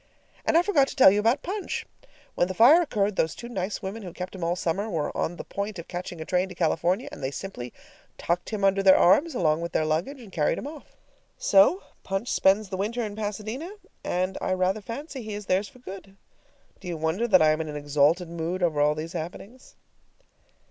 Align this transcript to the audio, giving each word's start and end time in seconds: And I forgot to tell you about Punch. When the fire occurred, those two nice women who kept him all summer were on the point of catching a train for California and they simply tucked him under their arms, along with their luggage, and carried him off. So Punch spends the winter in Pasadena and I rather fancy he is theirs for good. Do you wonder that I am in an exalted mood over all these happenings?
And 0.45 0.57
I 0.57 0.63
forgot 0.63 0.87
to 0.87 0.95
tell 0.95 1.11
you 1.11 1.19
about 1.19 1.43
Punch. 1.43 1.85
When 2.33 2.47
the 2.47 2.55
fire 2.55 2.81
occurred, 2.81 3.17
those 3.17 3.35
two 3.35 3.47
nice 3.47 3.83
women 3.83 4.01
who 4.01 4.13
kept 4.13 4.33
him 4.33 4.43
all 4.43 4.55
summer 4.55 4.89
were 4.89 5.15
on 5.15 5.35
the 5.35 5.43
point 5.43 5.77
of 5.77 5.87
catching 5.87 6.19
a 6.19 6.25
train 6.25 6.49
for 6.49 6.55
California 6.55 7.07
and 7.11 7.21
they 7.21 7.29
simply 7.29 7.71
tucked 8.17 8.49
him 8.49 8.63
under 8.63 8.81
their 8.81 8.97
arms, 8.97 9.35
along 9.35 9.61
with 9.61 9.73
their 9.73 9.85
luggage, 9.85 10.19
and 10.19 10.31
carried 10.31 10.57
him 10.57 10.65
off. 10.65 10.95
So 11.37 11.83
Punch 12.01 12.31
spends 12.31 12.69
the 12.69 12.77
winter 12.77 13.03
in 13.05 13.15
Pasadena 13.15 13.69
and 14.03 14.39
I 14.41 14.53
rather 14.53 14.81
fancy 14.81 15.21
he 15.21 15.35
is 15.35 15.45
theirs 15.45 15.69
for 15.69 15.77
good. 15.77 16.17
Do 16.79 16.87
you 16.87 16.97
wonder 16.97 17.27
that 17.27 17.39
I 17.43 17.51
am 17.51 17.61
in 17.61 17.69
an 17.69 17.77
exalted 17.77 18.27
mood 18.27 18.63
over 18.63 18.81
all 18.81 18.95
these 18.95 19.13
happenings? 19.13 19.75